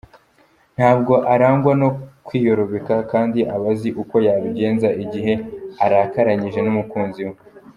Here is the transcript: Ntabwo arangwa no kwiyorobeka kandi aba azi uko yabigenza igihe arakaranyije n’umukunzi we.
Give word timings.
Ntabwo 0.77 1.13
arangwa 1.33 1.71
no 1.81 1.89
kwiyorobeka 2.25 2.95
kandi 3.11 3.39
aba 3.55 3.69
azi 3.73 3.89
uko 4.01 4.15
yabigenza 4.27 4.87
igihe 5.03 5.33
arakaranyije 5.85 6.59
n’umukunzi 6.63 7.21
we. 7.29 7.35